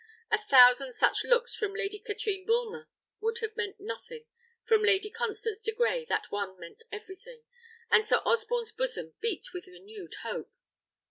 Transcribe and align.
A 0.31 0.37
thousand 0.39 0.93
such 0.93 1.23
looks 1.23 1.53
from 1.53 1.75
Lady 1.75 1.99
Katrine 1.99 2.43
Bulmer 2.43 2.89
would 3.19 3.37
have 3.37 3.55
meant 3.55 3.79
nothing, 3.79 4.25
from 4.63 4.81
Lady 4.81 5.11
Constance 5.11 5.61
de 5.61 5.71
Grey 5.71 6.05
that 6.05 6.31
one 6.31 6.59
meant 6.59 6.81
everything, 6.91 7.43
and 7.91 8.03
Sir 8.03 8.17
Osborne's 8.25 8.71
bosom 8.71 9.13
beat 9.21 9.53
with 9.53 9.67
renewed 9.67 10.15
hope. 10.23 10.51